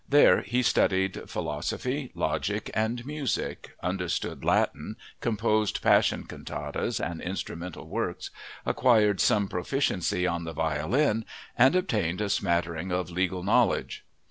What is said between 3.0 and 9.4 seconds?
music, understood Latin, composed Passion cantatas and instrumental works, acquired